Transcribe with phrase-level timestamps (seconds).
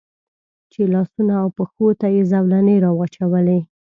[0.71, 3.59] چې لاسونو او پښو ته یې زولنې را واچولې.